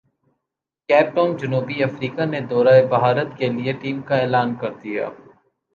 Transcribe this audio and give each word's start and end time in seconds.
cap 0.89 1.07
Town 1.15 1.35
جنوبی 1.39 1.77
افریقہ 1.83 2.25
نے 2.31 2.39
دورہ 2.49 2.75
بھارت 2.89 3.29
کیلئے 3.37 3.71
ٹیم 3.81 4.01
کا 4.07 4.15
اعلان 4.17 4.49
کردیا 4.61 5.05